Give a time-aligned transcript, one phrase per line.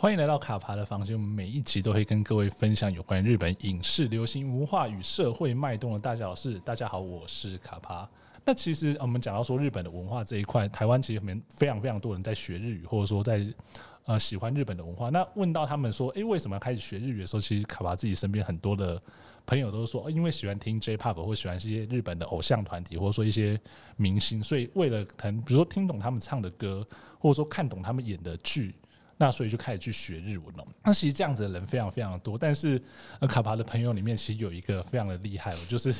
[0.00, 1.16] 欢迎来到卡帕的房间。
[1.16, 6.56] 我们每一集都会跟各位分享有关日本影视、流行文化与社会脉动的大小事。
[6.60, 8.08] 大家好，我是卡帕。
[8.44, 13.44] 那其实我们讲到说日本的文化这一块，台湾其实面非常非常多人在学日语，或者说在
[14.04, 15.10] 呃喜欢日本的文化。
[15.10, 19.02] 那问到他们说，诶，为什么要开始学日语的时候，其实卡帕自己身边很多的
[19.46, 23.58] 朋友都说，因为喜欢听 J-Pop 或喜欢一些日本的偶像团体，或者说一些
[23.96, 26.86] 明星，所以为了可能比如说听懂他们唱的歌，
[27.18, 28.72] 或者说看懂他们演的剧。
[29.20, 30.64] 那所以就开始去学日文了。
[30.84, 32.80] 那其实这样子的人非常非常多，但是
[33.28, 35.92] 卡帕的朋友里面其实有一个非常的厉害哦，就是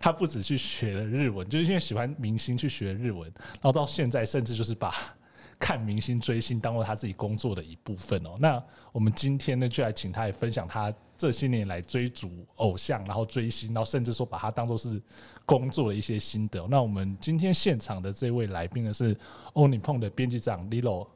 [0.00, 4.92] 他不止去学了日文，就是因为喜欢明星去学日文，然后到现在甚至就是把
[5.56, 8.36] 看明星追星当做他自己工作的一部分哦。
[8.40, 8.60] 那
[8.90, 15.00] 我们今天呢就来请他来分享他这些年来追逐偶像，然后追星，然后甚至说把他当做是
[15.46, 16.66] 工作的一些心得。
[16.68, 19.16] 那我们今天现场的这位来宾呢是
[19.52, 21.06] 欧尼碰的编辑长 Lilo。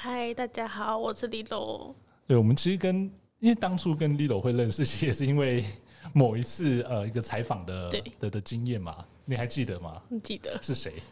[0.00, 1.92] 嗨，大家好，我是 Lilo。
[2.28, 5.64] 对，我们其实跟因为当初跟 Lilo 会认识，其实也是因为
[6.12, 10.00] 某一次呃一个采访的的的经验嘛，你还记得吗？
[10.22, 11.02] 记得是谁？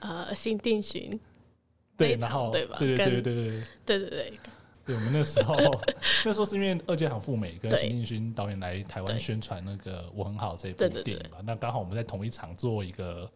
[0.00, 1.18] 呃，新定巡。
[1.96, 2.76] 对，然后对吧？
[2.78, 4.32] 对对对对对对对对对。
[4.84, 5.56] 对，我们那时候
[6.24, 13.28] 那时候是因为二阶堂富美跟新定勋导演来台湾宣传那个我很好这部电影嘛，那刚好我们在同一场做一个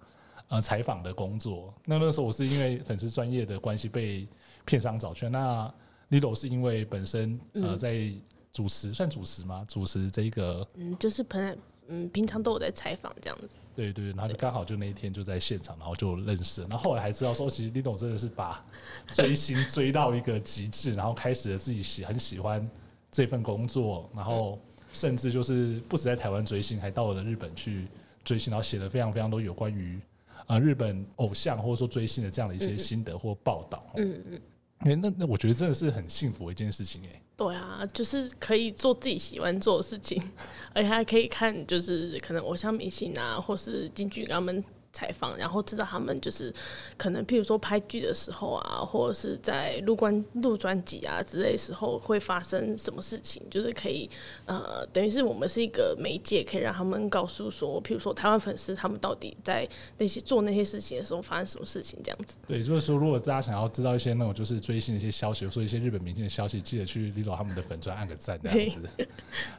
[0.47, 1.75] 呃采访的工作。
[1.84, 4.25] 那那时候我是因为粉丝专业的关系被。
[4.65, 5.73] 片商找去，那
[6.11, 8.12] Lilo 是因为本身呃在
[8.53, 9.65] 主持，嗯、算主持吗？
[9.69, 11.56] 主持这个，嗯，就是本来
[11.89, 13.56] 嗯平常都有在采访这样子。
[13.75, 16.69] 对对，然后就刚好就那一天就在现场，然后就认识了。
[16.71, 18.65] 然后后来还知道说，其实 Lilo 真的是把
[19.11, 22.71] 追星追到一个极致，然后开始了自己喜很喜欢
[23.11, 24.61] 这份工作，然后
[24.93, 27.89] 甚至就是不止在台湾追星，还到了日本去
[28.23, 29.99] 追星，然后写了非常非常多有关于
[30.47, 33.84] 啊日本偶像或者说追星的这样的一些心得或报道。
[33.97, 34.41] 嗯嗯。
[34.85, 40.23] 欸、那那我觉得真的是很幸福的一件事情哎、对啊，就是可以做自己喜欢做的事情，
[40.75, 44.65] 而且还可以看，就是可能偶像明星啊，或是京剧他们。
[44.94, 46.55] 采访，然后知道他们就是
[46.97, 54.09] 可能，譬如说拍剧的时候啊，或者是在录关录专辑啊之类的时候会发生什么事情，就是可以
[54.47, 59.69] 呃，等于是我们是一个媒介，可以让他们告诉说，譬如说台湾粉丝他们到底在
[59.99, 62.37] 那些做那些事情的时候发生什么事情这样子。
[62.47, 68.82] 对，就是说如果大家想要知道一些那种就是追星的一些消息，说一些日本明星的消息，记得去 Lilo 他们的粉专按个赞这样子。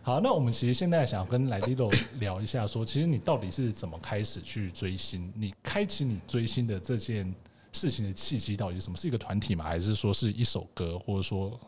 [0.02, 5.25] 好，那我们其实现在想要跟来 Lilo 聊一下說，说其实你到底是怎么开始去追星？
[5.34, 7.34] 你开启你追星的这件
[7.72, 8.98] 事情的契机到底是什么？
[8.98, 9.66] 是一个团体吗？
[9.66, 10.98] 还是说是一首歌？
[11.00, 11.60] 或者说，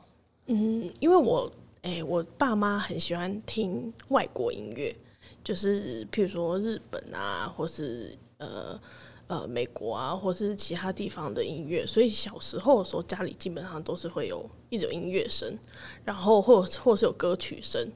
[0.45, 1.51] 嗯，因为我
[1.81, 4.95] 哎、我爸妈很喜欢听外国音乐，
[5.43, 8.79] 就是譬如说日本啊，或是呃
[9.27, 11.85] 呃美国啊，或是其他地方的音乐。
[11.85, 15.57] 所以小时候的时候，家里基本上都是会有一种音乐声，
[16.03, 17.89] 然后或或是有歌曲声。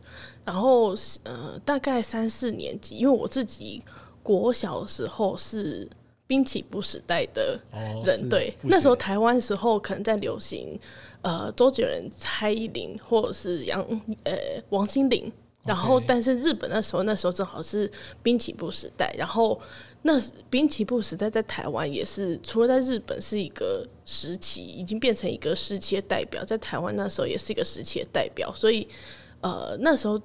[0.45, 3.81] 然后呃，大概三四年级，因为我自己。
[4.23, 5.89] 国小的时候是
[6.27, 7.59] 滨崎步时代的
[8.05, 10.79] 人，哦、对，那时候台湾时候可能在流行，
[11.21, 13.81] 呃，周杰伦、蔡依林或者是杨
[14.23, 14.33] 呃
[14.69, 15.29] 王心凌，
[15.63, 17.91] 然后但是日本那时候那时候正好是
[18.23, 19.59] 滨崎步时代，然后
[20.03, 20.13] 那
[20.49, 28.87] 滨崎步时代在台湾也是除了在日本是一个时期，已经变成一个时期的代表，在台湾那时候也是一个时期的代表，所以
[29.41, 30.17] 呃那时候。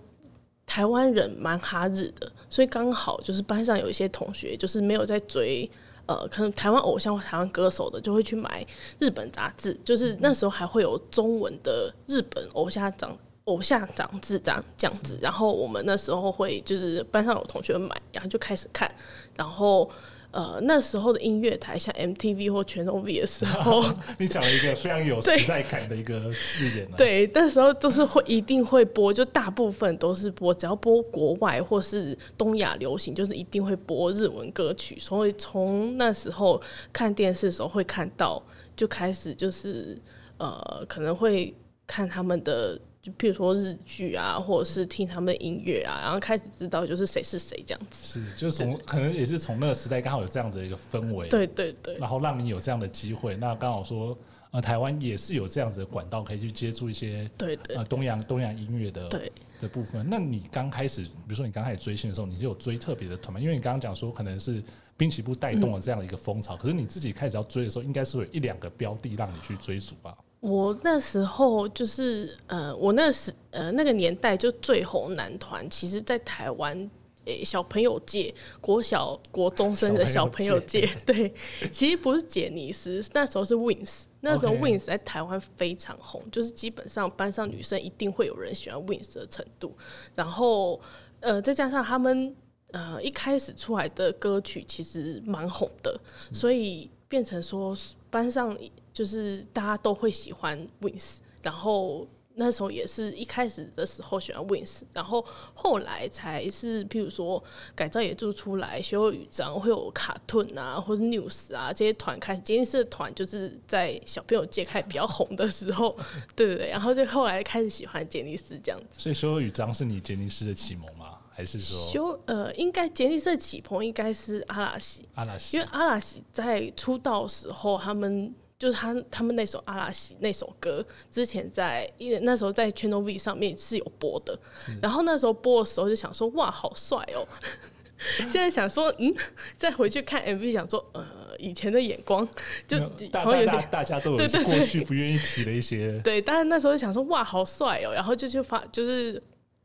[0.66, 5.70] 台湾人蛮哈日的，所以刚好就是班上有一些同学，就是没有在追
[6.04, 8.66] 呃，可能台湾偶像或台湾歌手的，就会去买
[8.98, 9.78] 日本杂志。
[9.84, 15.18] 就是那时候还会有中文的日本偶像长偶像长志这样这样子。
[15.22, 18.92] 然后我们那时候会就是班上有同学买，然后就开始看，
[19.34, 19.90] 然后。
[20.36, 23.82] 呃，那时候的音乐台像 MTV 或全 OV 的时候，
[24.18, 26.92] 你讲了一个非常有时代感的一个字眼、啊。
[26.94, 34.98] 对，那时候都是会一定会播，就大部分都是播，只要播国外或是东亚流行，就是一定会播日文歌曲。
[35.00, 36.60] 所以从那时候
[36.92, 38.42] 看电视的时候会看到，
[38.76, 39.98] 就开始就是
[40.36, 41.54] 呃，可能会
[41.86, 42.78] 看他们的。
[43.06, 48.04] 就譬如说日剧啊，或者是听他们的音乐啊，然后开始知道就是谁是谁这样子。
[48.20, 51.28] 是，就是从可能也是从那个时代刚好有这样子的一个氛围。
[51.28, 51.94] 对对对。
[51.98, 54.18] 然后让你有这样的机会，那刚好说
[54.50, 60.04] 呃台湾也是有这样子的管道可以去接触一些对对呃东洋东洋音乐的对的部分。
[60.10, 63.38] 那你刚开始，比如说你刚开始追星的时候，你就有追特别的团吗？
[63.38, 64.60] 因为你刚刚讲说可能是
[64.96, 70.12] 滨崎步带动了这样的一个风潮，嗯，可是你自己开始要追的时候，应该是有一两个标的让你去追逐吧？
[70.40, 76.88] 我那时候就是呃，我那时呃那个年代就最红男团，其实在台湾
[77.24, 81.32] 诶小朋友界，国小国中生的小朋友界， 对，
[81.72, 89.76] 其实不是杰尼斯，那时候是 Wings，那时候 Wings 在台湾非常红，就是基本上班上女生一定会有人喜欢 Wings 的程度，
[90.14, 90.80] 然后
[91.20, 92.36] 呃再加上他们
[92.70, 95.98] 呃一开始出来的歌曲其实蛮红的，
[96.32, 97.76] 所以变成说
[98.10, 98.56] 班上
[98.96, 102.08] 就是大家都会喜欢 Wings，然后。
[102.38, 107.42] 那时候也是一开始的时候喜欢 Wings，然后后来才是譬如说
[107.74, 115.96] 改造野猪出来，学有语章会有卡顿啊，或者 News 啊这些团开始，杰尼斯的团就是在小朋友界开始比较红的时候，
[116.36, 119.00] 对对对，然后就后来开始喜欢杰尼斯这样子。
[119.00, 121.16] 所以学有语章是你杰尼斯的启蒙吗？
[121.32, 128.34] 还是说修呃，应该杰尼斯的启蒙应该是阿拉西，阿拉西，因为阿拉西在出道时候他们。
[128.58, 134.38] 就是他他们那首阿拉西那首歌，之前在因为那时候在 Channel V 上面是有播的，
[134.80, 137.28] 然后那时候播的时候就想说哇好帅哦、喔，
[138.20, 139.14] 现在想说嗯，
[139.58, 141.04] 再回去看 MV 想说呃
[141.38, 142.26] 以前的眼光
[142.66, 142.78] 就
[143.12, 149.22] 好像有点大家都有过去不愿意提的一些 对，但是那时候想说哇好帅哦、喔，然后就去发就是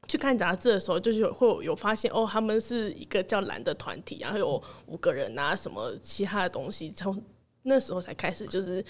[0.09, 7.23] 去看杂志的时候就是会有，有发现哦他们是一个叫蓝的团体，然后有五个人啊什么其他的东西从。
[7.63, 8.83] 那时候才开始，就是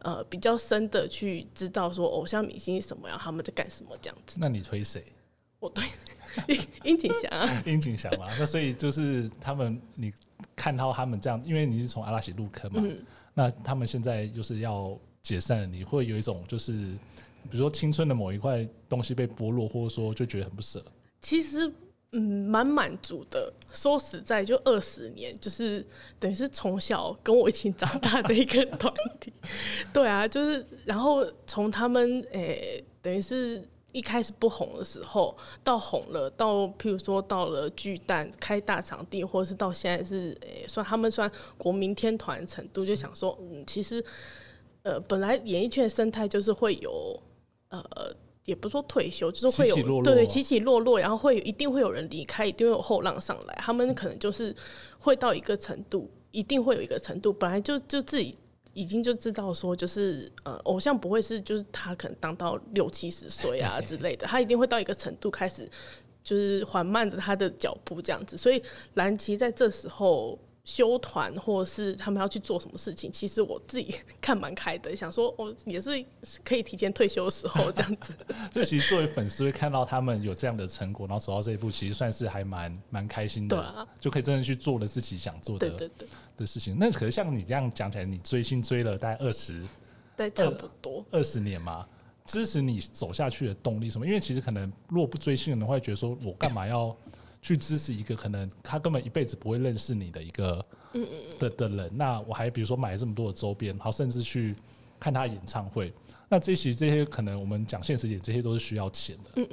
[0.00, 4.38] 呃比较深的去知道说偶像明星是什么样，他们在干什么这样子。
[4.40, 5.02] 那你推谁？
[5.60, 5.84] 我推
[6.84, 8.26] 樱井翔啊， 樱井翔嘛。
[8.38, 10.12] 那所以就是他们，你
[10.54, 12.98] 看到他们这样，因为你是从阿拉西入坑嘛，嗯、
[13.34, 16.72] 那他们现在就是要解散了，你会有一种就是，
[17.50, 20.84] 比如说青春的某一块东西被剥落，或者说就觉得很不舍。
[21.20, 21.72] 其实。
[22.12, 23.52] 嗯，蛮满足的。
[23.70, 25.86] 说实在，就二十年，就是
[26.18, 28.90] 等于是从小跟我一起长大的一个团
[29.20, 29.30] 体。
[29.92, 33.62] 对啊，就是然后从他们诶、等于是
[33.92, 44.02] 一开始不红的时候，到红了，到譬如说到了巨蛋开大场地，或者是到现在是诶、欸，算他们算国民天团程度，就想说，嗯，其实
[44.82, 47.22] 呃，本来演艺圈生态就是会有
[47.68, 47.84] 呃。
[48.48, 53.54] 也不说退休，就是会有对对起起落落，然后会有一定会有人离开，一定会有后浪上来。
[53.60, 54.56] 他们可能就是
[54.98, 57.30] 会到一个程度，一定会有一个程度。
[57.30, 58.34] 本来就就自己
[58.72, 65.68] 已经就知道说，就是呃，偶像不会是就是他可能当到六七十岁啊之类的， 他一定会到一个程度开始
[66.24, 68.34] 就是缓慢的他的脚步这样子。
[68.34, 68.62] 所以
[68.94, 70.38] 蓝旗在这时候。
[70.68, 76.04] 休团，或是他们要去做什么事情，其实我自己看蛮开的，想说我也是
[76.44, 78.12] 可以提前退休的时候这样子。
[78.52, 83.56] 对其实作为粉丝会看到他们有这样的成果，然后走到这一步，其实算是还蛮蛮开心的。
[83.56, 86.76] 对啊，就可以真的去做了自己想做的对对对的事情。
[86.78, 89.66] 那可是像你这样讲起来，你追星追了大概二十，
[90.18, 91.88] 对，差不多二十年嘛，
[92.26, 94.06] 支持你走下去的动力什么？
[94.06, 96.94] 因为其实可能如果不追星的人会觉得说，我干嘛要？
[97.40, 100.64] 去支持一个可能他根本一辈子不会认识你的一个
[101.38, 104.54] 的的人，那我还比如说买了这么多的周边，然后甚至去
[104.98, 105.92] 看他演唱会，
[106.28, 109.46] 那这些这些可能我们讲现实点，这些都是需要钱的。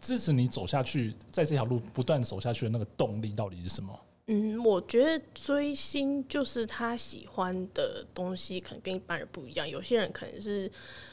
[0.00, 3.98] 支持你走下去，在这条路不断走下去的那个动力到底是什么？
[4.28, 9.68] 嗯，我觉得追星就是他喜欢的东西，可能跟一般人不一样。
[9.68, 10.70] 有些人可能是。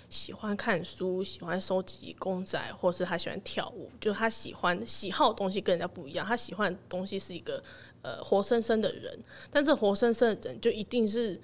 [0.07, 6.25] 喜欢看书，喜欢收集公仔，或是他喜欢跳舞，就是他喜欢喜好的东西跟人家不一样。
[6.25, 7.61] 他喜欢的东西是一个
[8.03, 9.19] 呃活生生的人，
[9.49, 11.37] 但这活生生的人就一定是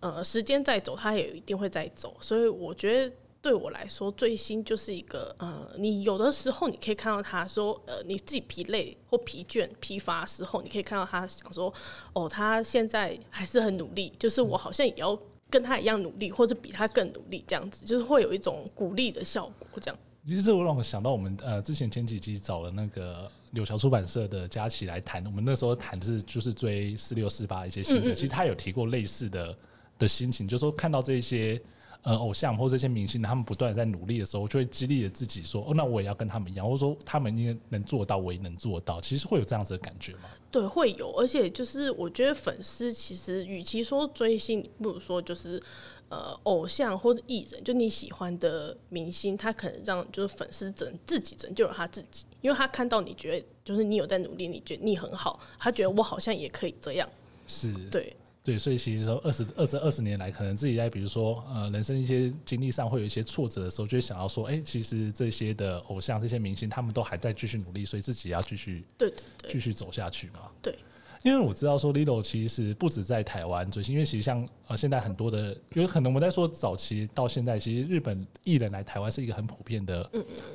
[0.00, 2.16] 呃时间在走，他也一定会在走。
[2.20, 11.72] 所以我觉得对我来说，追星就是一个呃，你有的时候你可以看到他说呃你自己疲累或疲倦疲乏的时候，你可以看到他想说
[12.12, 15.18] 哦，他现在还是很努力，就是我好像也要。
[15.50, 19.66] 跟他一样努力，或者比他更努力，这样子就是会有一种鼓励的效果。
[19.80, 29.56] 这样，其实我让我想到我们呃之前前几集找了那个柳桥出版社的佳琪来谈，我们那时候谈是就是追四六四八一些新的，其实他有提过类似的
[29.98, 31.58] 的心情，就是说看到这些。
[32.02, 40.20] 呃，偶像或者这些明星，他们不断在努力的时候，就会激励着自己说：“哦，那我也要跟他们一样，或者说他们应该能做到，我也能做到。”其实会有这样子的感觉吗？
[40.50, 41.12] 对，会有。
[41.16, 45.62] 而且就是我觉得粉丝其实与其说追星，不如说就是
[46.08, 57.06] 呃，偶像或者艺人，就你喜欢的明星，他可能让就是粉丝拯自己拯救了他自己，因为他看到你觉得就是你有在努力，你觉得你很好，他觉得我好像也可以这样。
[57.46, 58.16] 是，对。
[58.48, 70.50] 对，所以其实说二十二十二十年来，可能自己在比如说呃人生一些经历上会有一些挫折的时候，就会想要说，哎，其实这些的偶像、这些明星，他们都还在继续努力，所以自己也要继续对对对，继续走下去嘛。
[70.62, 70.74] 对。
[71.22, 80.10] 因为我知道说 Lilo 其实不止在台湾追星，因为其实像呃现在很多的，有可能我们在说早期到现在，其实日本艺人来台湾是一个很普遍的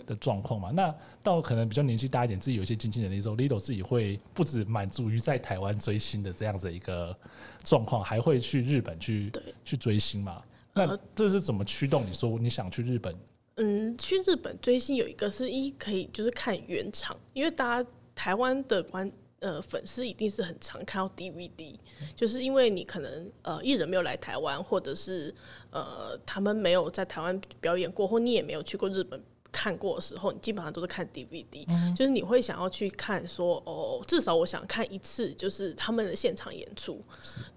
[0.06, 0.72] 的状况嘛。
[0.72, 7.16] 那到可能比较年纪大一点，自己有一些经济能力之后，Lilo 自己会不止满足于在台湾追星的这样子一个
[7.64, 9.32] 状况，还会去日本去
[9.66, 10.42] 去追星嘛？
[10.74, 13.16] 那这是怎么驱动你说你想去日本？
[13.58, 19.12] 嗯，去日本追星有一个是一可以就是看原厂，因为大家台湾的观
[19.44, 21.76] 呃粉丝一定是很常看到 DVD，
[22.16, 25.32] 就是因为你可能呃艺人没有来台湾，或者是
[25.70, 29.22] 呃他们没有在台湾表演过，或你也没有去过日本。
[29.56, 37.00] 看过的时候，你基本上都是看 DVD，嗯，就是你会想要去看说哦，至少我想看一次，就是他们的现场演出。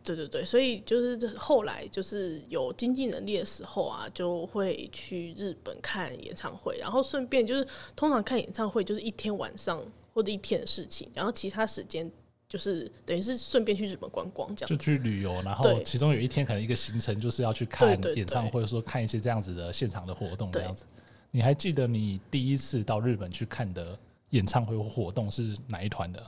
[0.04, 7.66] 对对对，所以就是后来就是有经济能力的时候啊，就会去日本看演唱会，然后顺便就是
[7.96, 9.82] 通常看演唱会就是一天晚上
[10.16, 12.10] 或者一天的事情，然后其他时间
[12.48, 20.86] 就是等于是顺便去日本观光这样，就去旅游，然后其中有一天可能一个行程就是要去看演唱会，说看一些这样子的现场的活动这样子。
[21.30, 23.94] 你还记得你第一次到日本去看的
[24.30, 26.26] 演唱会或活动是哪一团的？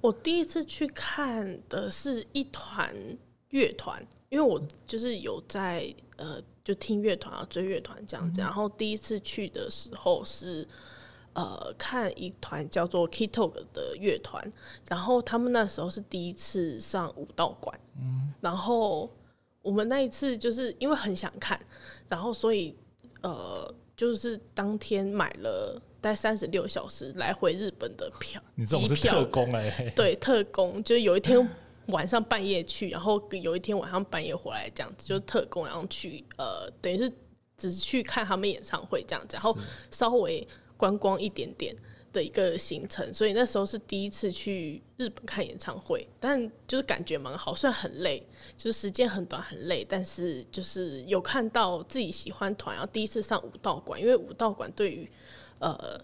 [0.00, 2.94] 我第一次去看的是一团
[3.48, 8.40] 乐团，因为我就是有在呃，就听乐团啊，追乐团这样子。
[8.40, 10.64] 然后第一次去的时候是
[11.34, 14.52] 呃，看一团叫做 K-Talk 的乐团，
[14.88, 19.10] 然后他们那时候是第一次上武道馆，嗯，然后
[19.60, 21.60] 我们那一次就是因为很想看，
[22.08, 22.74] 然后所以
[23.22, 23.74] 呃。
[23.96, 31.48] 就是当天买了大概三十六小时来回日本的票，你这种是特工哎、欸，对，特工，就是有一天
[31.86, 37.08] 晚上半夜去，然后有一天晚上半夜回来这样子，就是特工，然后去呃，等于是
[37.56, 39.56] 只去看他们演唱会这样子，然后
[39.92, 40.44] 稍微
[40.76, 41.74] 观光一点点。
[42.14, 48.24] 的一个行程，所以那时候是第一次去日本看演唱会，但就是感觉蛮好，虽然很累，
[48.56, 55.10] 就是时间很短很累，但是就是有看到自己喜欢团，然后第一次上武道馆，因为武道馆对于
[55.58, 56.00] 呃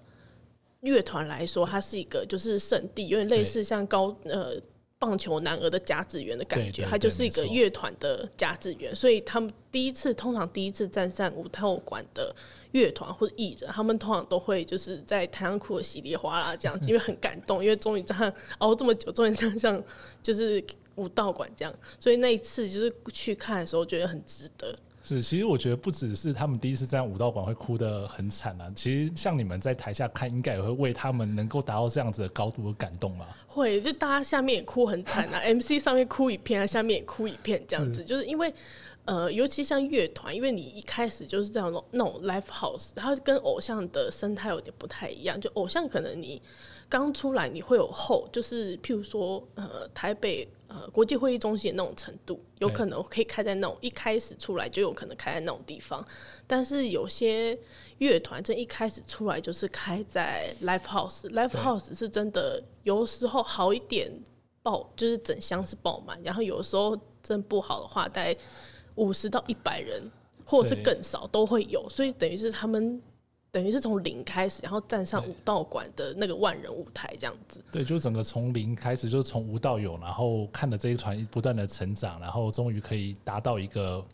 [0.80, 4.60] 乐团来说，它是一个就是圣地，有点类似像高呃
[4.98, 12.34] 棒球男儿的甲子园的感觉，它就是一个乐团的甲子园，所以他们第一次通常第一次站上武道馆的。
[12.72, 19.82] 乐团或者艺人，他们通常都会就是在台上哭的稀里哗啦这样子，因为很感动，因为终于这样熬这么久，终于这样像
[20.22, 24.78] 就是舞道馆这样，所以那一次就是去看的时候，觉得很值得。
[25.02, 33.26] 是，其实我觉得不只是他们第一次在舞道馆会哭得很惨啊，其实像你们在台下看，应该也会为他们能够达到这样子的高度而感动吧。
[33.46, 38.52] 会，就大家下面也哭很惨啊，MC 上面哭一片啊，下面也哭一片这样子，就是因为。
[39.06, 45.40] 呃，尤其像乐团，因为你一开始就是这样那种 live house，它跟偶像的生态有点不太一样。
[45.40, 46.40] 就偶像可能你
[46.88, 56.06] 刚出来你会有后，就是譬如说呃台北呃国际会议中心的那种程度，有可能可以开在那种一开始出来就有可能开在那种地方。
[56.46, 57.58] 但是有些
[57.98, 64.12] 乐团这一开始出来就是开在 live house，live house 是真的有时候好一点
[64.62, 68.36] 爆，就是整箱是爆满，然后有时候真不好的话大概。
[69.00, 70.02] 五十到一百人，
[70.44, 73.00] 或者是更少都会有，所以等于是他们
[73.50, 77.64] 等于是从零开始，然后站上武道馆的那个万人舞台这样子。
[77.72, 84.04] 对，就整个从零开始，就是从无到有，然后看着这一团不断的成长，然后终于可以达到一个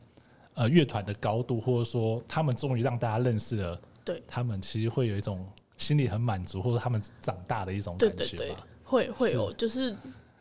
[0.54, 5.44] 呃乐团的高度，或者说他们终于让大家认识了，对他们其实会有一种
[5.76, 8.16] 心里很满足，或者他们长大的一种感觉吧。
[8.16, 9.96] 对对对，会会有就是。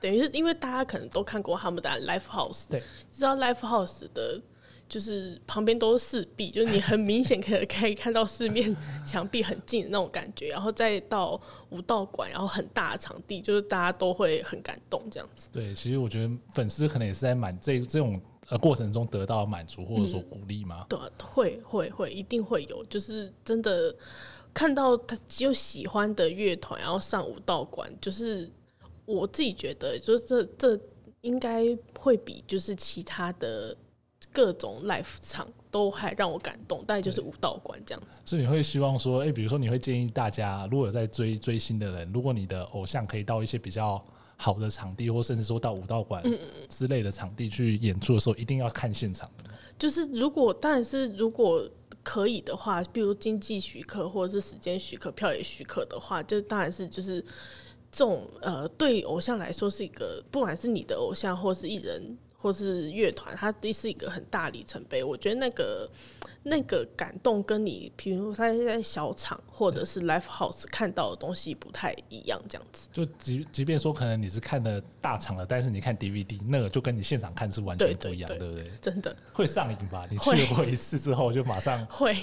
[0.06, 2.80] 等于是因为大家可能都看过他们的 live house，对，
[3.12, 4.40] 知道 live house 的，
[4.88, 15.50] 就是旁边都是四壁，就是你很明显可以可以看到四面墙壁很近的那种感觉，然后再到武道馆，然后很大的场地，就是大家都会很感动这样子。
[15.52, 20.86] 对，其实我觉得粉丝可能也是在满这这种呃过程中得到满足或者说鼓励嘛。
[20.88, 23.96] 对，会会会一定会有，就是真的
[24.54, 28.48] 看到他只有喜欢的乐团，然后上武道馆，就是。
[29.06, 30.80] 我自己觉得，就是这这
[31.22, 31.66] 应该
[31.98, 33.76] 会比就是其他的
[34.32, 38.22] 各种 live 场都还让我感动，大概就是武道馆这样子。
[38.26, 44.04] 所以你会希望说，哎、欸，比如说你会建议大家，如果有在追追星的人，如果你的偶像可以到一些比较
[44.38, 46.24] 好的场地，或甚至说到武道馆
[46.70, 49.50] 之类的场地去演出的时候，嗯、一定要看现场的。
[49.78, 51.68] 就是如果，当然是如果
[52.04, 57.24] 可以的话，比如经济许可或者是时间许可、票也许可的话，就当然是就是。
[57.96, 65.04] 这种呃，对偶像来说是一个，不管是你的偶像，或是艺人，或是乐团，它这是一个很大里程碑。
[65.04, 65.90] 我觉得那个
[66.44, 72.88] 那个感动跟你，比如说他在小场或者是 live house 看到的东西不太一样，这样子。
[72.94, 78.64] 就即即便说可能你是看了大场的，但是你看 DVD 那个就跟你现场看是完全不一样，对，不对？
[78.80, 80.06] 真的会上瘾吧？
[80.08, 82.16] 你去过一次之后就马上会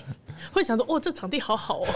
[0.52, 1.88] 会想说，哦，这场地好好哦，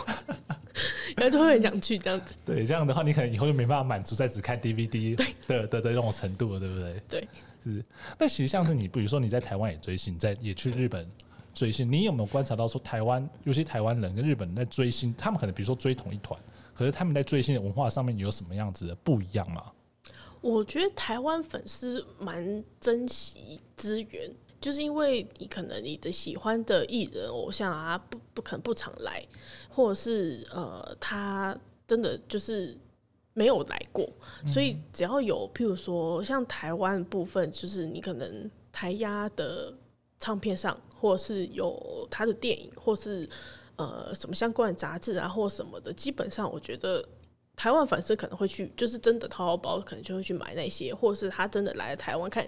[1.17, 2.35] 然后就会很想去这样子。
[2.45, 7.01] 对，这样的话你可能以后就没办法满足在只看 DVD 的的的这种程度了，对不对？
[7.09, 7.29] 对。
[7.73, 7.85] 是，
[8.19, 11.07] 那其实像是你，比如说你在台湾也追星，在也去日本
[11.53, 16.39] 追星，你有没有观察到说台湾，尤其台湾人跟日本人在追星，他们可能比如说追同一团，
[16.75, 19.73] 可是他们在追星的文化上面有什么样子的不一样吗？
[20.41, 24.31] 我觉得台湾粉丝蛮珍惜资源，
[24.61, 29.27] 就是因为你可能你的喜欢的艺人偶像啊，不不可能不常来，
[29.69, 31.59] 或者是呃，他
[31.89, 32.77] 真的就是。
[33.39, 34.09] 没有来过，
[34.47, 39.71] 所以只要有，譬如说像台湾部分，就是你可能台压的
[40.19, 43.29] 唱片上，或是有他的电影，或是
[43.77, 47.07] 呃什么相关的杂志啊，或什么的，基本上我觉得
[47.55, 52.43] 台湾粉丝可能会去，就是真的掏包，可能就会去买那些，或是他真的来台湾看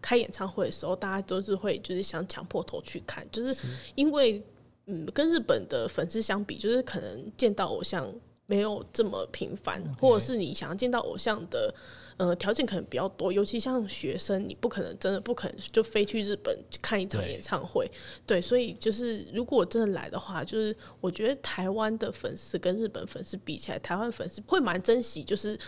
[0.00, 4.42] 开演唱会的时候，大家都是会就是想抢破头去看，就是因为
[4.86, 8.12] 嗯，跟日本的粉丝相比，就是可能见到偶像。
[8.52, 11.74] 没有这么频繁，或者是你想要见到偶像的，
[12.18, 13.32] 呃，条件可能比较多。
[13.32, 17.90] 尤其像学生，你不可能真的不可能就飞去日本看一场演唱会。
[18.26, 25.58] 对，对，所以就是如果真的来的话，就是我觉得台湾的粉丝跟日本粉丝比起来，台湾粉丝会蛮珍惜，就是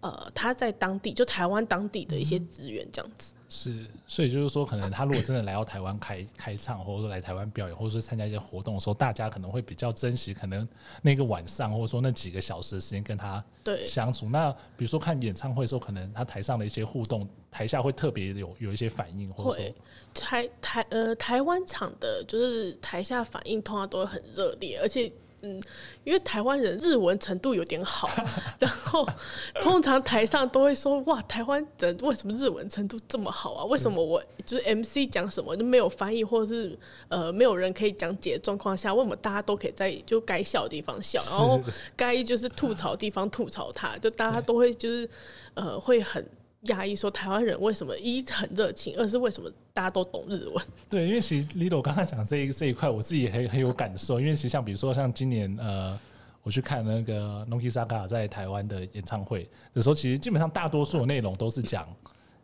[0.00, 3.34] 呃他在当地就台湾当地的一些资源这样子。
[3.52, 10.66] 是，所以就是说，可能他如果真的来到台湾开开唱，或者说来台湾表演，或者说参加一些活动的时候，大家可能会比较珍惜，可能
[11.02, 14.28] 那个晚上，或者说那几个小时的时间跟他对相处。
[14.28, 19.74] 那比如说看演唱会的时候，可能他台上的一些互动，台下会特别有有一些反应，或者说
[20.14, 25.12] 台台呃台湾场的，就是台下反应通常都会很热烈，而且。
[25.42, 25.60] 嗯，
[26.04, 28.08] 因为台湾人日文程度有点好，
[28.60, 29.06] 然后
[29.54, 33.64] 通常台上都会说：“哇，台湾人为什么日文程度这么好啊？
[33.64, 36.78] 为什么我就是 MC 讲什么都没有翻译，或者是
[37.08, 41.60] 呃没有人可以讲解的状况下，为什么大家都可以在就该笑的地方笑，然后
[41.96, 45.08] 该就是吐槽的地方吐槽他，就大家都会就是
[45.54, 46.24] 呃会很。”
[46.66, 54.20] 讶异说：“台湾人为什么一很热情，二是为什么大家都懂日文？” 对，因为其实 Lilo 刚刚讲这一这一块，我自己也很很有感受。
[54.20, 55.98] 因为其实像比如说像今年呃，
[56.42, 61.88] 我去看那个 Noki Saka 在台湾的演唱会的时候，其实基本上大多数的内容都是讲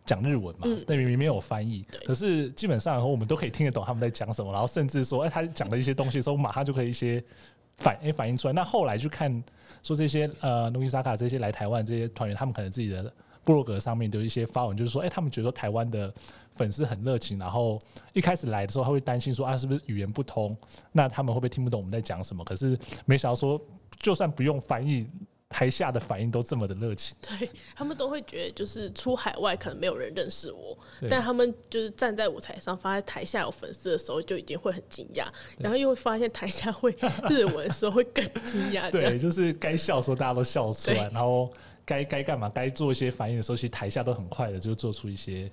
[0.07, 7.23] 讲日文嘛，嗯、但明明没有翻译，可是基本上我们都可以听得懂他们在讲什么，然后甚至说，哎、欸，他讲的一些东西的时候，马上就可以一些
[7.77, 8.55] 反哎、欸、反映出来。
[8.55, 9.45] 那后来去看
[9.83, 13.13] 说这些呃 Noki Saka 这些来台湾这些团员，他们可能自己的。
[13.47, 16.13] 部落格上面的一些发文，就是说，哎、欸，他们觉得台湾的
[16.57, 17.79] 粉丝很热情，然后
[18.13, 20.55] 一开始来的时候，他会担心说，啊，是不是语言不通？
[20.91, 22.45] 那他们会不会听不懂我们在讲什么？
[22.45, 23.61] 可是没想到说，
[24.01, 25.07] 就算不用翻译，
[25.49, 27.17] 台下的反应都这么的热情。
[27.23, 30.77] 对，他们都会觉得，就是出海外可能没有人认识我，
[31.09, 35.27] 但他们就是站在舞台上，发现台下有粉丝的时候，就已经会很惊讶，
[35.59, 36.91] 然后又会发现台下会
[37.31, 38.91] 日文的时候会更惊讶。
[38.91, 41.49] 对，就是该笑的时候大家都笑出来，然后。
[41.87, 42.51] 该该干嘛？
[42.51, 45.51] 该做一些反应的时候，其实台下都很快的就做出一些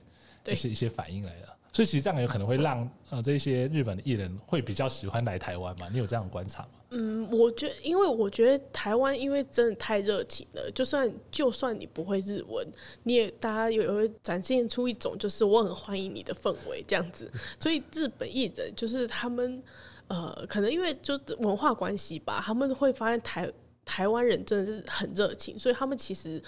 [0.47, 1.55] 一些一些反应来了。
[1.71, 5.87] 所以其实这样有可能会让呃这些日本的艺人会比较喜欢来台湾嘛？
[5.91, 6.69] 你有这样的观察吗？
[6.91, 12.67] 嗯，我觉得，因为我觉得台湾因为真的太热情了，就算就算你不会日文，
[13.01, 17.31] 你也大家也会展现出一种就是我很欢迎你的氛围这样子。
[17.59, 19.63] 所以日本艺人就是他们
[20.07, 23.51] 呃，可能因为就文化关系吧，他们会发现台。
[23.85, 26.41] 台湾人真的是很热情，所以他们其实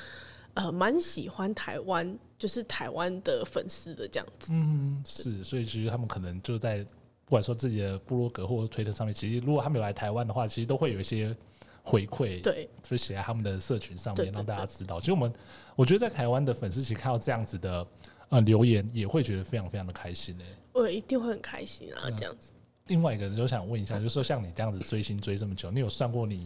[0.54, 4.54] 呃蛮喜欢台湾，就是台湾的粉丝的这样子。
[4.54, 6.84] 嗯，是，所以其实他们可能就在
[7.26, 11.36] 不管说自己的部落格或者推特上面，其实如果他们有来台湾的话，其实都会有一些
[11.84, 15.00] 回馈，对，就写在他们的社群上面，让大家知道。
[15.00, 15.34] 其实我们
[15.76, 17.86] 我觉得在台湾的粉丝其实看到这样子的
[18.30, 20.46] 呃留言，也会觉得非常非常的开心诶。
[20.72, 22.54] 我一定会很开心啊，这样子。
[22.54, 26.44] 嗯，另外一个人就想问一下，就是说像你这样子追星追这么久，你有算过你？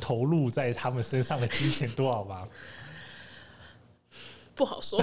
[0.00, 2.48] 投入在他们身上的金钱多少吗？
[4.54, 5.00] 不好说，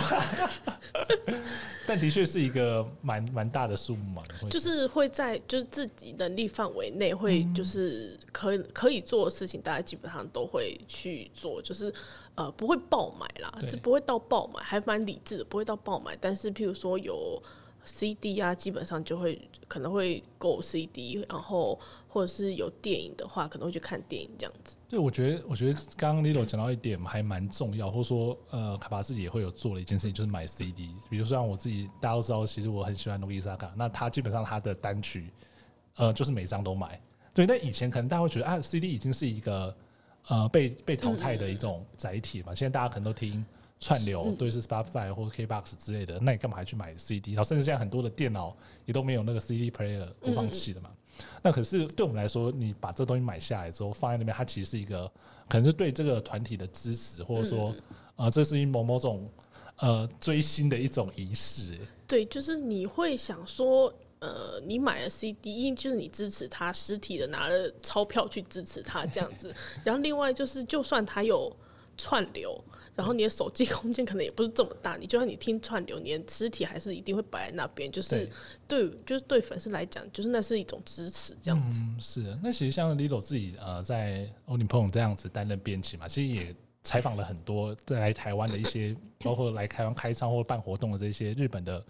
[1.87, 4.21] 但的确是一个蛮蛮大的数目嘛。
[4.49, 11.61] 就是会在就是自己能力范围内，会就是可以可以做的事情，大家基本上都会去做。
[11.61, 11.93] 就是
[12.35, 16.17] 呃，不会爆买啦，是不会到爆买，还蛮理智的，不会到爆买。
[16.19, 17.41] 但是譬如说有
[17.85, 21.79] CD 啊，基本上就会可能会购 CD，然后
[22.09, 24.75] 或者是有电影的话，可能会去看电影这样子。
[24.87, 30.95] 对，我觉得我觉得刚刚 Lilo 讲到一点还蛮重要，或者说呃，卡巴自己也会有做了一件事情，就是买 CD。
[31.09, 35.31] 比如说像我自己，大家都知道，其实我很喜欢诺伊萨卡，那他基本上他的单曲，
[35.95, 37.01] 呃，就是每张都买。
[37.33, 39.75] 对，那以前可能大家会觉得啊，CD 已经是一个
[40.27, 43.45] 呃被被淘汰的一种载体嘛，嗯、现在大家可能都听。
[43.77, 47.33] 串流，对，是 Spotify 或者 KBox 之类的，那你干嘛还去买 CD？
[47.33, 50.89] 然后甚至现在很多的电脑也都没有那个 CD player 播放器的嘛。
[51.41, 55.11] 那可是对我们来说，你把这东西买下来之后放在那边，它其实是一个
[55.47, 57.73] 可能是对这个团体的支持，或者说
[58.15, 59.29] 呃，这是一某某种
[59.77, 61.77] 呃追星的一种仪式。
[62.07, 69.53] 对，就是你会想说，呃，你买了 CD，因为就是你支持他实体的，拿了钞票去支持他这样子。
[69.83, 71.55] 然后另外就是，就算他有
[71.97, 72.63] 串流。
[72.95, 78.29] 然后你的手机空间可能也不是这么大，你就算你听串流，你的实体还是一定会摆在那边，就是
[78.67, 81.83] 对，就是对粉丝来讲，就是那是一种支持，这样子。
[81.83, 82.39] 嗯，是。
[82.41, 91.83] 那其实像 Lilo 自己呃，在欧尼朋这样子担任编辑嘛，其实也采访了很多在来台湾的一些，包括来台湾开唱或办活动的这些日本的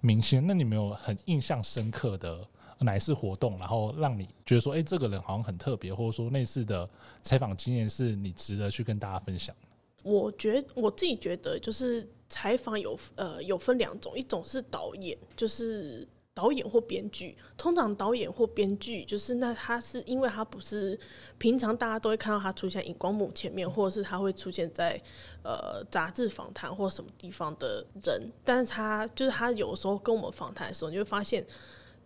[0.00, 0.46] 明星。
[0.46, 2.46] 那你没有很印象深刻的
[2.80, 6.86] 哪一次活动，然后让你觉得说，哎，这个人好像很特别，或者说那次的
[7.22, 9.56] 采访经验是你值得去跟大家分享？
[10.02, 17.36] 我觉我自己觉得，就是采访有呃有分两种，一种是导演，就是导演或编剧。
[17.56, 20.98] 通常导演或编剧，就是那他是因为他不是
[21.36, 24.98] 平常大家都会看到他出现荧光幕前面，或者是他会出现在
[25.42, 31.44] 呃杂志访谈或什么地方的人，但是他就是他有时候跟我们访谈的时候，你会发现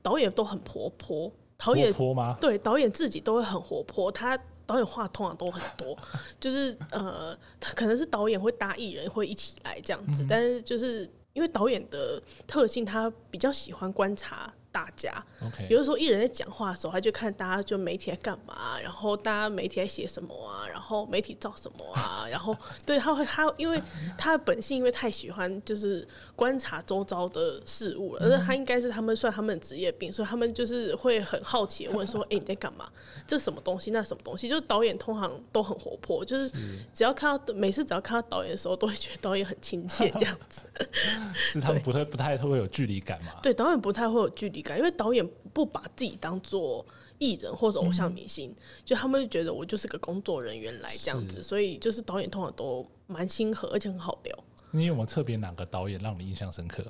[0.02, 1.92] 导演都很活泼，导演？
[2.40, 4.36] 对，导演自己都会很活泼，他。
[4.66, 5.96] 导演话通常都很多，
[6.40, 14.52] 就是呃，他可能是导演会搭艺人会一起来这样子，嗯、但是就是因为导演的特性，他比较喜欢观察。
[14.74, 15.68] 大家，Okay.
[15.68, 23.80] 有的时候艺人在讲话的时候，他就看大家就媒体在干嘛，然后大家媒体在写什么啊，然后媒体照什么啊， 然后对他会他因为
[24.18, 32.90] 他的本性因为太喜欢就是观察周遭的事物了，而且他应该是他们算他们的职业病，所以他们就是会很好奇问说：“哎、欸，你在干嘛？
[33.28, 33.92] 这是什么东西？
[33.92, 36.50] 那什么东西？”就是导演通常都很活泼，就是
[36.92, 40.62] 只要看到每次只要看到导演的时候，都会觉得导演很亲切这样子。
[41.46, 43.34] 是他们不太不太会有距离感嘛？
[43.40, 44.63] 对，导演不太会有距离。
[44.76, 46.84] 因为导演不把自己当做
[47.18, 54.44] 艺人或者偶像明星，嗯、就他们就觉得我就是个工作人员来这样子，所以就是导演通常都蛮亲和，而且很好聊。
[54.70, 56.84] 你有没有特别哪个导演让你印象深刻？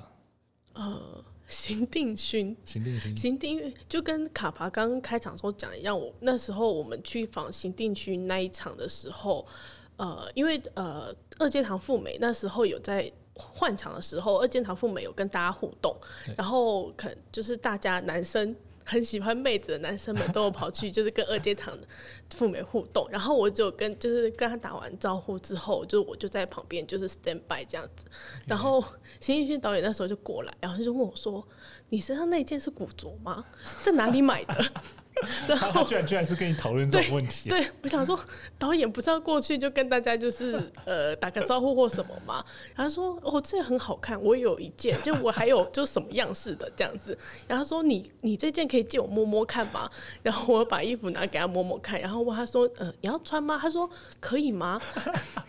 [0.73, 9.45] 呃，邢定勋，邢定勋，邢定勋就跟卡帕刚刚开场时候讲一样，我那时候我们去访邢定勋那一场的时候，
[9.97, 13.11] 呃，因为呃二阶堂富美那时候有在。
[13.35, 15.95] 换场的时候，二阶堂富美有跟大家互动，
[16.37, 21.77] 然后可能就是大家男生很喜欢妹子的男生们都有跑去 就是跟二阶堂
[22.35, 28.05] 富美互动，然后我就跟就是跟他打完招呼之后，就我就在旁边就是 stand by 这样子，
[28.45, 28.83] 然后
[29.19, 31.45] 邢宇轩导演那时候就过来，然后就问我说
[31.89, 33.43] ：“你身上那件是古着吗？
[33.83, 34.53] 在哪里买的？”
[35.47, 37.49] 然后他居然居然是跟你讨论这种问题。
[37.49, 38.19] 对，对我想说，
[38.57, 42.43] 导演不是要过去就跟大家就是呃打个招呼或什么吗？
[42.75, 47.17] 然后说哦，这很好看，我有一件，就我还有就什么样式的这样子。
[47.47, 49.89] 然后说你你这件可以借我摸摸看吗？
[50.21, 53.57] 然后我把衣服拿给他摸摸看，然后问他说呃你要穿吗？
[53.61, 54.81] 他说可以吗？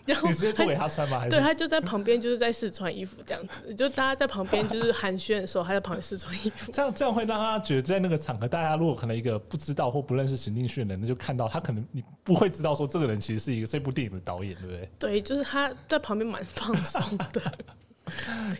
[0.04, 1.26] 然后你直接脱给他穿吗？
[1.28, 6.70] 对，他就在旁边就是在试穿衣服这样子，就大家在旁边就是寒暄的时候，他在旁边试穿衣服。
[6.72, 9.36] 这样这样会让他觉得在那个场合，大家如果可能一个。
[9.48, 14.90] 不知道或不认识邢定勋的人，那就看到他，可能你不会知道说这个人其实是一个这部电影的导演，对不对？
[14.98, 17.58] 对，就是他在旁边蛮放松的，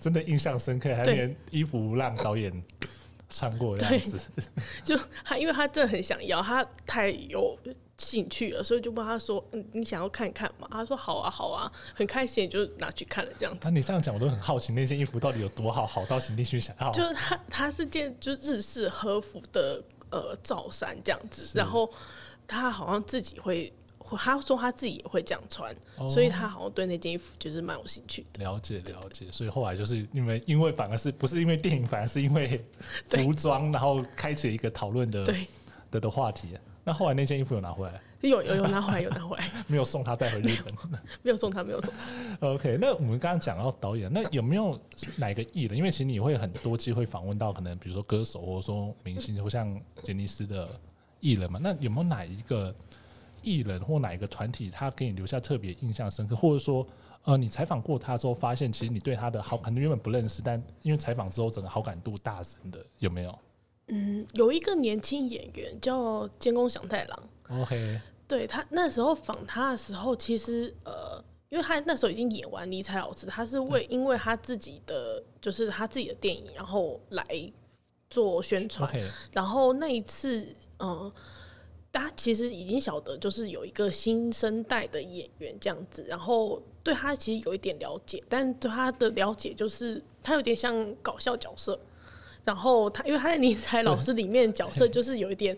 [0.01, 2.63] 真的印象深刻，还连衣服让导演
[3.29, 4.19] 穿过这样子。
[4.83, 7.59] 就他，因为他真的很想要，他太有
[7.99, 16.91] 兴趣了，所以就问他说：“嗯，你想要看看吗？”他说：“好啊，好啊，很开心，就拿去看了这样子。”那你这样讲，我都很好奇，那件衣服到底有多好，好到邢定勋想要？
[16.91, 19.83] 就是他，他是件就日式和服的。
[20.11, 21.93] 呃，罩衫这样子，然后
[22.47, 23.73] 他好像自己会，
[24.17, 28.45] 他说他自己也会这样穿，哦、所以他好像对那件衣服就是蛮有兴趣的。
[28.45, 32.65] 了解了解，所以后来就是因为因为反而是不是因为电影，反而是因为
[33.09, 35.47] 服装，然后开启一个讨论的对
[35.91, 36.57] 的的话题。
[36.85, 38.01] 那后来那件衣服有拿回来？
[38.29, 40.75] 有有有拿回来，有拿回来， 没有送他带回日本，
[41.23, 42.49] 没有送他，没有送他。
[42.49, 44.79] OK，那我们刚刚讲到导演，那有没有
[45.17, 45.77] 哪个艺人？
[45.77, 50.69] 因为其实你会很多机会访问到可能比如说歌手或者说明星，或像杰尼斯的
[51.21, 51.59] 艺人嘛。
[51.63, 52.75] 那有没有哪一个
[53.43, 56.87] 艺人或哪一个团体，他给你留下特别印象深刻，或者说，
[57.25, 63.39] 呃，你采访过他之后，发现其实你对他的好，可能原本不认识，但因为采访之后，整个好感度大增的，有没有？
[63.89, 67.23] 嗯，有一个年轻演员叫监工祥太郎。
[67.49, 71.23] OK，对他那时候访他的时候，其实呃。
[71.49, 77.25] 因为他那时候已经演完尼采老师，他是为因为他自己的就是他自己的电影，然后来
[78.11, 78.93] 做宣传。
[78.93, 79.05] Okay.
[79.31, 80.45] 然后那一次，
[80.81, 81.11] 嗯，
[81.93, 91.79] 大家其实已经晓得，就是有一个新生代的演员这样子，然后对他其实有一点了解，但对他的了解就是他有点像搞笑角色。
[92.43, 95.57] 然后他因为他在尼采老师里面角色就是有一点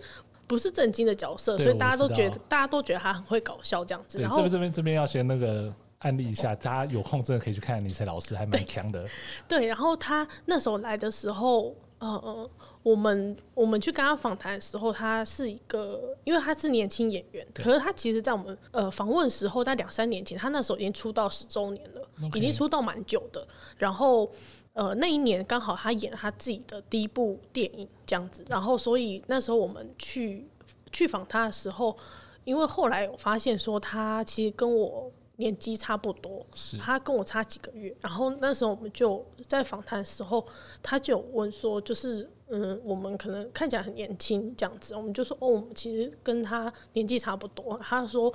[0.48, 4.20] 不是正经的角色，所以大家都觉得大家都觉得他很会搞笑这样子。
[4.20, 5.72] 然后这边这边这边要先那个。
[6.02, 9.04] 案例一下，大家有空真的可以去看李晨老师，还蛮强的。
[9.48, 12.48] 对，然后他那时候来的时候，呃，
[12.84, 23.44] 我们我们去跟他访谈的时候，他是一个，因为他是年轻演员，可是他其实，在我们呃访问时候，在两三年前，他那时候已经出道十周年了.已经出道蛮久的。
[23.76, 24.30] 然后
[24.78, 30.46] 呃，那一年刚好他演了他自己的第一部电影这样子，然后所以那时候我们去
[30.92, 31.96] 去访他的时候，
[32.44, 35.10] 因为后来我发现说他其实跟我。
[35.40, 36.44] 年纪差不多，
[36.80, 37.94] 他跟我差几个月。
[38.00, 40.44] 然后那时候我们就在访谈的时候，
[40.82, 47.78] 他就有问说，就是嗯，我们可能看起来很年轻这样子，我们就说哦，我们其实跟他年纪差不多。
[47.80, 48.34] 他说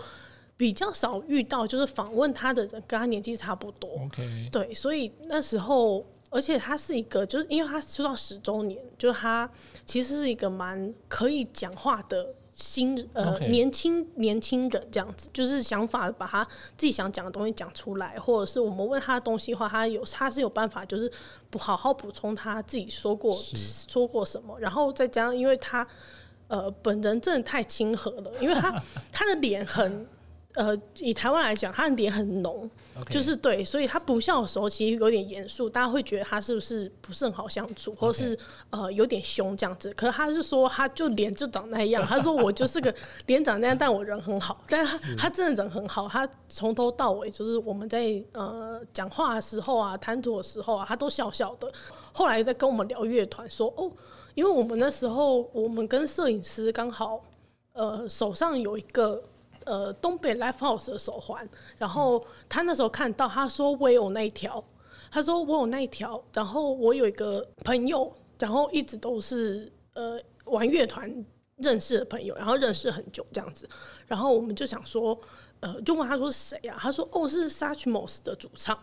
[0.56, 3.90] 比较少遇到就是访问他的人跟他年纪差不多。
[4.06, 9.50] OK，对，所以那时候，而且他是一个，就是因为他出道十周年，就是他
[9.86, 12.36] 其实是一个蛮可以讲话的。
[12.56, 21.12] 新呃.年轻年轻人这样子，就是想法把他自己想讲的东西讲出来，或者是我们问他的东西的话，他有他是有办法，就是
[21.50, 23.36] 不好好补充他自己说过
[23.88, 25.86] 说过什么，然后再加上因为他
[26.48, 28.80] 呃本人真的太亲和了，因为他
[29.12, 30.08] 他的脸很。
[30.54, 32.70] 呃，以台湾来讲，他的脸很浓.
[33.10, 38.38] 就是对，所以他不笑的时候其实有点严肃，大家会觉得他是不是不是很好相处，或是.
[38.70, 39.92] 呃有点凶这样子。
[39.96, 42.94] 可是他是说，他就脸就长那样，他说我就是个
[43.26, 51.72] 脸长那样，但我人很好，但他他真的人很好，他从头到尾就是我们在呃讲话的时候啊，谈吐的时候啊，他都笑笑的。
[52.12, 53.92] 后来在跟我们聊乐团，说哦，
[54.36, 57.20] 因为我们那时候我们跟摄影师刚好
[57.74, 59.24] 呃手上有一个。
[59.66, 61.48] 呃，东北 Live House 的手环，
[61.78, 64.64] 然后他那时候看到，他说我有那一条，
[65.12, 71.26] 他说我有那一条，然后我有一个朋友，然后一直都是呃玩乐团
[71.58, 73.68] 认识的朋友，然后认识很久这样子，
[74.08, 75.18] 然后我们就想说，
[75.60, 76.78] 呃，就问他说是谁啊？
[76.80, 78.78] 他说哦是 Satchmos 的主唱.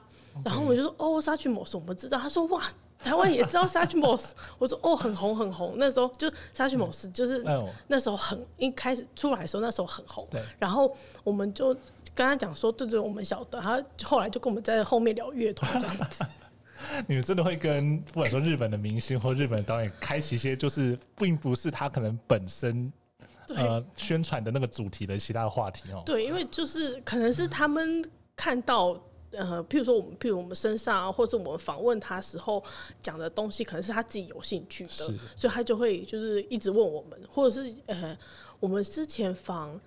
[0.45, 2.63] 然后我就说哦 Satchmos 我们知道，他说哇。
[3.03, 5.75] 台湾也知道 Satchmos，我说哦，很红很红。
[5.77, 7.43] 那时候就 Satchmos，就是
[7.87, 10.27] 那时候很一开始出来的时候，那时候很红。
[10.31, 10.43] 对。
[10.59, 11.75] 然后我们就
[12.15, 13.59] 跟他讲说，对对，我们晓得。
[13.61, 16.25] 他后来就跟我们在后面聊乐团这样子。
[17.07, 22.93] 你们真的会跟不管说日本的明星或日本的导演开启一些，就是并不是他可能本身
[23.55, 26.03] 呃宣传的那个主题的其他的话题哦。
[26.05, 28.05] 对，因为就是可能是他们
[28.37, 28.99] 看到。
[29.33, 32.63] 呃，譬如说我们，譬如我们身上啊，或者我们访问他时候
[33.01, 34.91] 讲的东西，可能是他自己有兴趣的，
[35.37, 38.17] 所以他就会就是一直问我们，或者是呃，
[38.59, 39.81] 我们之前访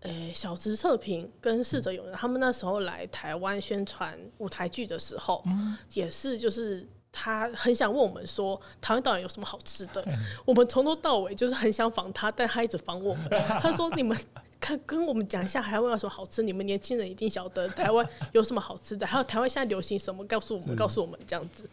[0.00, 10.02] 呃小池测评跟逝者友人，嗯、他们那时候来台湾宣传舞台剧的时候，嗯、也是就是他很想问我们说，台湾到底有什么好吃的？
[10.08, 10.12] 嗯、
[10.44, 13.28] 我们从头到尾就是很想访他，但他一直访我们，
[13.60, 14.18] 他说你们。
[14.64, 16.42] 看，跟我们讲一下台湾有什么好吃。
[16.42, 21.68] 你们年轻人一定晓得台湾有什么好吃的， 还有台湾现在流行什么，告诉我们，告诉我们这样子。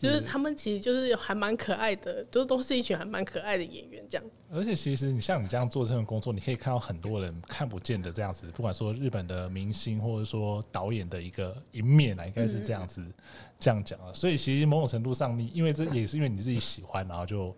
[0.00, 4.24] 就是他们其实就是还蛮可爱的，都都是一群还蛮可爱的演员这样。
[4.50, 13.00] 而且其实你像你这样做这份工作，你可以看到很多人看不见的这样子，不管说日本的明星或者说导演的一个一面啊，应该是这样子
[13.60, 14.10] 这样讲啊。
[14.12, 17.54] 所以其实某种程度上，你因为这也是因为你自己喜欢，然后就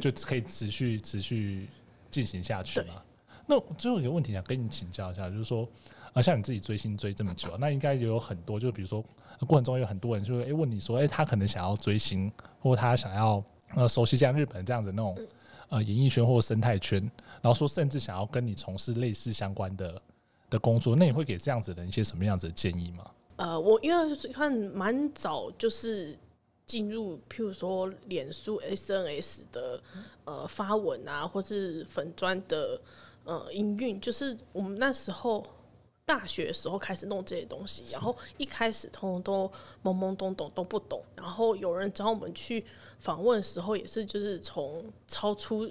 [0.00, 1.68] 就可以持续持续
[2.12, 3.02] 进行下去嘛。
[3.50, 5.66] 那最后一个问题想跟你请教一下，就是说，
[6.12, 9.02] 啊，像你自己追星追这么久，那应该也有很多，就比如说
[9.46, 12.30] 过程中有很多人就会诶问你说，诶他可能想要追星，
[12.60, 13.42] 或他想要
[13.74, 15.18] 呃熟悉像日本这样子那种
[15.70, 17.00] 呃演艺圈或生态圈，
[17.40, 20.02] 然后说甚至想要跟你从事类似相关的
[20.50, 23.10] 的工作，那你会给这样子的一些什么样子的建议吗？
[23.36, 26.14] 呃，我因为是看蛮早就是
[26.66, 29.80] 进入，譬如说脸书 SNS 的
[30.26, 32.78] 呃发文啊，或是粉砖的。
[33.28, 35.46] 呃，营运就是我们那时候，
[36.06, 42.64] 大学的时候开始弄这些东西，然后一开始通通都懵懵懂懂都不懂，然后有人找我们去
[42.98, 45.70] 访问的时候，也是就是从超出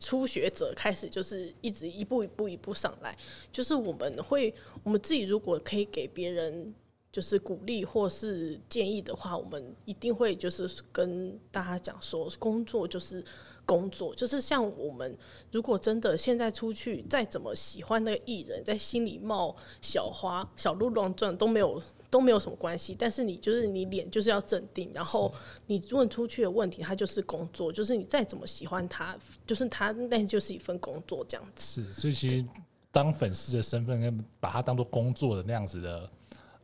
[0.00, 3.16] 初学者开始，就是一直一步一步一步上来，
[3.52, 6.74] 就是我们会我们自己如果可以给别人。
[7.12, 13.24] 就是鼓励或是建议的话，我们一定会就是跟大家讲说，工作就是
[13.66, 15.14] 工作，就是像我们
[15.50, 22.96] 如果真的现在出去，再怎么喜欢那个艺人，在心里冒小花、小鹿乱撞都没有都没有什么关系。
[22.98, 25.34] 但是你就是你脸就是要镇定，然后
[25.66, 31.82] 你问出去的问题，它就是工作，就是你再怎么喜欢他，就是他那就是一份工作这样子。
[31.82, 32.44] 是，所以其实
[32.92, 36.08] 当粉丝的身份跟把他当做工作的那样子的。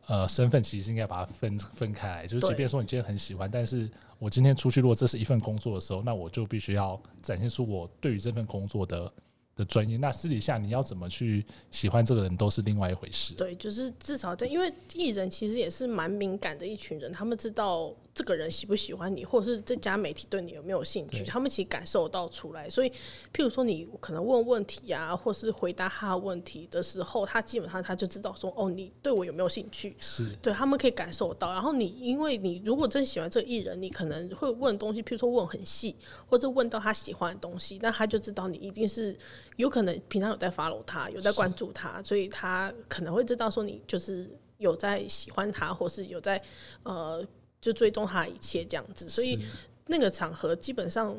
[0.07, 3.89] 呃，身份其实应该把它分分开来，就是即便说你今天很喜欢，但是
[4.19, 9.11] 我今天出去，如果这是一份工作的时候，那我就必须要展现出我对于这份工作的
[9.55, 9.97] 的专业。
[9.97, 13.33] 那私底下你要怎么去喜欢这个人，都是另外一回事。
[13.35, 17.93] 对，就是至少在，因为艺人其实也是蛮敏感的一群人，他们知道。
[18.15, 22.69] 这个人喜不喜欢你，或者是这家媒体对你有没有兴趣，他们其实感受到出来。
[22.69, 22.89] 所以，
[23.33, 29.95] 譬如说你可能问问题呀、啊，或是回答他的问题的时候，他基本上他就知道说，哦，你对我有没有兴趣？
[29.99, 31.51] 是对，他们可以感受到。
[31.51, 35.95] 然后你，因为你如果真喜欢这个艺人，你可能会问东西，譬如说问很细，
[36.27, 39.17] 或者问到他喜欢的东西，那他就知道你一定是
[39.55, 46.39] 有可能平常有在 follow 他，有在关注他，所以他可能会知道说你就是有在喜欢他，或是有在
[46.83, 47.25] 呃。
[47.63, 49.39] 就追踪他一切这样子，所以
[49.87, 51.17] 那个场合基本上，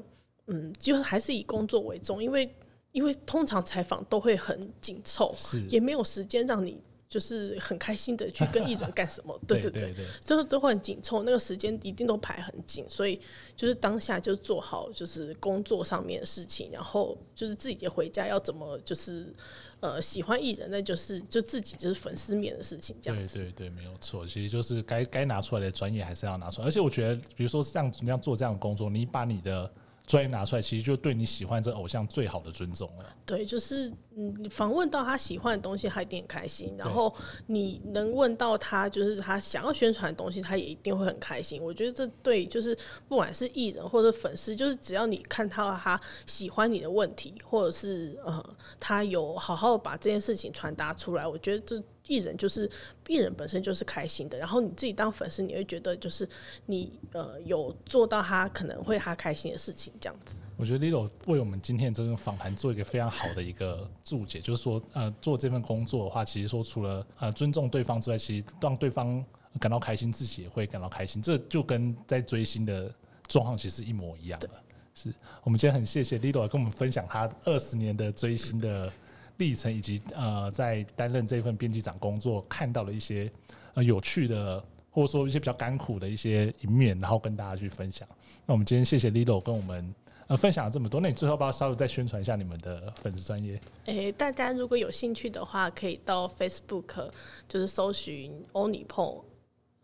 [0.48, 2.54] 嗯，就还是以工作为重，因为
[2.92, 5.35] 因为通常采访都会很紧凑，
[5.70, 9.94] 也没有时间让你就是很开心的去跟艺人干什么，对 对对，
[10.26, 13.20] 都都会很紧凑，那个时间一定都排很紧，所以
[13.56, 19.34] 就是当下就做好就是工作上面的事情，然后就是自己回家要怎么就是。
[19.80, 23.38] 呃，喜欢艺人，那就是就自己就是粉丝面的事情，这样子。
[23.38, 24.26] 对对对，没有错。
[24.26, 29.70] 其实就是该该拿出来的专业还是要拿出来，而且我觉得，比如说像你要做这样的工作，你把你的。
[30.06, 33.16] 专业拿出来，其实就对你喜欢这偶像最好的尊重了。
[33.24, 36.74] 对，就是嗯，访问到他喜欢的东西，他一定很开心。
[36.76, 37.14] 然后
[37.46, 41.62] 你能问到他，就是他想要宣传的东西，他也一定会很开心。
[41.62, 42.76] 我觉得这对，就是
[43.08, 48.44] 不管是艺人或者粉丝，就是只要你看到他喜欢你的问题，或者是呃，
[48.78, 51.82] 他有好好把这件事情传达出来，我觉得这。
[52.06, 52.70] 艺人就是
[53.08, 56.28] 艺人本身就是开心的，然后你自己当粉丝，你会觉得就是
[56.66, 60.38] 你呃有做到他可能会他开心的事情这样子。
[60.56, 69.24] 我觉得 Lilo 为我们今天这个访谈做一个非常好的一个注解，就是说呃做这份工作的话，其实说除了呃尊重对方之外，其实让对方
[69.58, 71.22] 感到开心，自己也会感到开心。
[71.22, 72.92] 这就跟在追星的
[73.28, 74.50] 状况其实一模一样的。
[74.94, 75.12] 是
[75.42, 78.92] 我们今天很谢谢 Lilo 跟我们分享他二十年的追星的。
[79.38, 83.31] 历程以及呃，在担任这份编辑长工作，看到了一些
[83.75, 88.07] 呃有趣的，或者说一些比较甘苦的一些一面，然后跟大家去分享。
[88.47, 89.94] 那我们今天谢谢 Lilo 跟我们
[90.27, 91.01] 呃分享了这么多。
[91.01, 93.61] 那你最后帮我稍微再宣传一下你们的粉丝专业？
[93.87, 97.11] 诶、大家如果有兴趣的话，可以到 Facebook
[97.49, 99.20] 就是搜寻欧尼碰。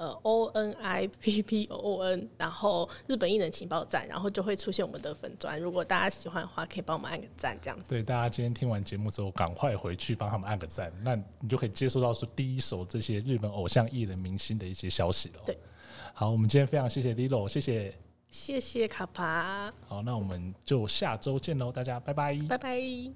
[0.00, 5.60] 呃，O N I P P O O N，然后日本艺人情报站，然后就会出现我们的粉专。
[5.60, 7.90] 如果大家喜欢的话，可以帮我们按个赞，这样子。
[7.90, 15.42] 对，大家今天听完节目之后，赶快回去帮他们按个赞，那你就可以接收到说第一手这些日本偶像艺人明星的一些消息了。
[15.44, 15.58] 对，
[16.14, 17.94] 好，我们今天非常谢谢 Lilo，谢谢，
[18.30, 19.70] 谢谢卡帕。
[19.86, 23.12] 好，那我们就下周见喽，大家拜拜，拜拜。